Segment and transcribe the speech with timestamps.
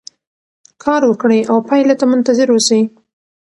[0.83, 2.81] کار وکړئ او پایلې ته منتظر اوسئ.